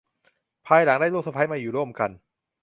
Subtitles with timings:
[0.67, 2.11] ภายหลังได้ลูกสะใภ้มาอยู่ร่วมกัน